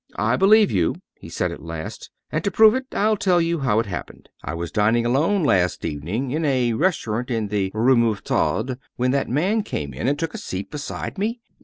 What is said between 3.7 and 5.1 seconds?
it happened. I was dining